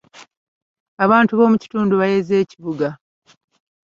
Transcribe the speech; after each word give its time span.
Abantu 1.03 1.31
b'omu 1.37 1.57
kitundu 1.63 1.93
baayeze 1.99 2.33
ekibuga. 2.43 2.87